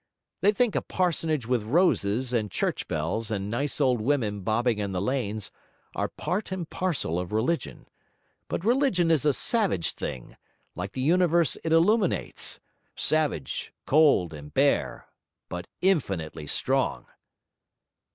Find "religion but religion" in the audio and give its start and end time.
7.31-9.11